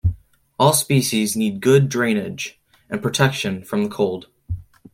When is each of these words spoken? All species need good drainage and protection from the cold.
All 0.57 0.73
species 0.73 1.35
need 1.35 1.61
good 1.61 1.87
drainage 1.87 2.59
and 2.89 3.03
protection 3.03 3.63
from 3.63 3.83
the 3.83 3.89
cold. 3.91 4.29